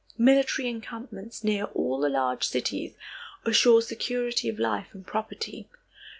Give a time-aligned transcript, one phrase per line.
[0.17, 2.95] Military encampments near all the large cities
[3.45, 5.69] assure security of life and property.